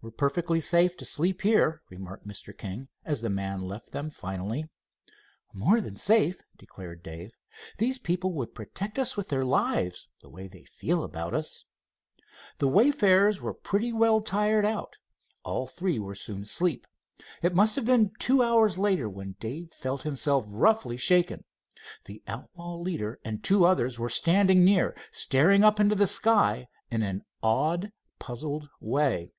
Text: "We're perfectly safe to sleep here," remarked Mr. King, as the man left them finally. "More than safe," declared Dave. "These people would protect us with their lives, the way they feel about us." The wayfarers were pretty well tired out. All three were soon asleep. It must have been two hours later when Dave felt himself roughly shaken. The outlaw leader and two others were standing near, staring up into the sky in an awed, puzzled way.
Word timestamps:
"We're 0.00 0.12
perfectly 0.12 0.60
safe 0.60 0.96
to 0.98 1.04
sleep 1.04 1.42
here," 1.42 1.82
remarked 1.90 2.24
Mr. 2.24 2.56
King, 2.56 2.86
as 3.04 3.20
the 3.20 3.28
man 3.28 3.62
left 3.62 3.90
them 3.90 4.10
finally. 4.10 4.66
"More 5.52 5.80
than 5.80 5.96
safe," 5.96 6.40
declared 6.56 7.02
Dave. 7.02 7.32
"These 7.78 7.98
people 7.98 8.32
would 8.34 8.54
protect 8.54 8.96
us 8.96 9.16
with 9.16 9.28
their 9.28 9.44
lives, 9.44 10.06
the 10.22 10.28
way 10.28 10.46
they 10.46 10.62
feel 10.62 11.02
about 11.02 11.34
us." 11.34 11.64
The 12.58 12.68
wayfarers 12.68 13.40
were 13.40 13.52
pretty 13.52 13.92
well 13.92 14.20
tired 14.20 14.64
out. 14.64 14.94
All 15.42 15.66
three 15.66 15.98
were 15.98 16.14
soon 16.14 16.42
asleep. 16.42 16.86
It 17.42 17.56
must 17.56 17.74
have 17.74 17.84
been 17.84 18.12
two 18.20 18.40
hours 18.40 18.78
later 18.78 19.08
when 19.10 19.34
Dave 19.40 19.72
felt 19.74 20.02
himself 20.02 20.44
roughly 20.46 20.96
shaken. 20.96 21.42
The 22.04 22.22
outlaw 22.28 22.76
leader 22.76 23.18
and 23.24 23.42
two 23.42 23.64
others 23.64 23.98
were 23.98 24.08
standing 24.08 24.64
near, 24.64 24.96
staring 25.10 25.64
up 25.64 25.80
into 25.80 25.96
the 25.96 26.06
sky 26.06 26.68
in 26.88 27.02
an 27.02 27.24
awed, 27.42 27.90
puzzled 28.20 28.68
way. 28.78 29.32